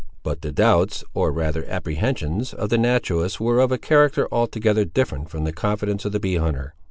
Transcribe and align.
But 0.23 0.41
the 0.41 0.51
doubts, 0.51 1.03
or 1.13 1.31
rather 1.31 1.63
apprehensions, 1.69 2.55
of 2.55 2.69
the 2.69 2.77
naturalist 2.79 3.39
were 3.39 3.59
of 3.59 3.71
a 3.71 3.77
character 3.77 4.27
altogether 4.31 4.83
different 4.83 5.29
from 5.29 5.43
the 5.43 5.53
confidence 5.53 6.05
of 6.05 6.11
the 6.11 6.19
bee 6.19 6.37
hunter. 6.37 6.73